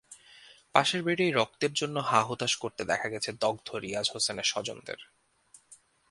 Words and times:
পাশের 0.75 1.01
বেডেই 1.03 1.31
রক্তের 1.31 1.73
জন্য 1.73 1.95
হাহুতাশ 1.99 2.53
করতে 2.55 2.81
দেখা 2.85 3.07
গেছে 3.09 3.29
দগ্ধ 3.39 3.67
রিয়াজ 3.75 4.07
হোসেনের 4.13 4.43
স্বজনদের। 4.43 4.99